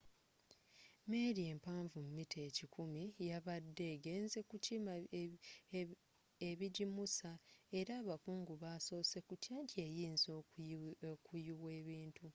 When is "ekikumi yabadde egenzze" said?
2.49-4.39